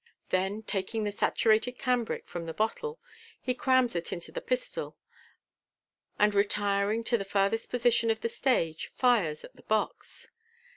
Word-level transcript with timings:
Then 0.29 0.63
taking 0.63 1.03
the 1.03 1.11
saturated 1.11 1.73
cambric 1.73 2.27
from 2.27 2.45
the 2.47 2.55
bottle, 2.55 2.99
he 3.39 3.53
crams 3.53 3.95
it 3.95 4.11
into 4.11 4.31
the 4.31 4.41
pistol, 4.41 4.97
and, 6.17 6.33
retiring 6.33 7.03
to 7.03 7.19
the 7.19 7.23
farthest 7.23 7.69
portion 7.69 8.09
of 8.09 8.21
the 8.21 8.27
stage, 8.29 8.87
fires 8.87 9.43
at 9.43 9.55
the 9.55 9.61
box. 9.61 10.29